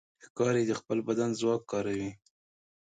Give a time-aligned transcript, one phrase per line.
[0.25, 2.11] ښکاري د خپل بدن ځواک کاروي.